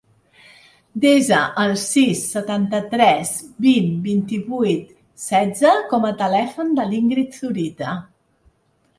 Desa 1.01 1.41
el 1.63 1.73
sis, 1.81 2.21
setanta-tres, 2.35 3.33
vint, 3.65 3.91
vint-i-vuit, 4.07 4.87
setze 5.25 5.75
com 5.91 6.07
a 6.09 6.15
telèfon 6.23 6.73
de 6.81 6.87
l'Íngrid 6.93 7.37
Zurita. 7.43 7.93